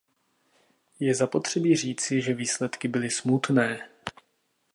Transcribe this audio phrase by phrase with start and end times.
[0.99, 3.89] Je zapotřebí říci, že výsledky byly smutné.